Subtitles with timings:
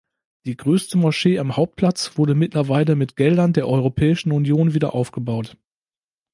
[0.47, 5.57] Die größte Moschee am Hauptplatz wurde mittlerweile mit Geldern der Europäischen Union wiederaufgebaut.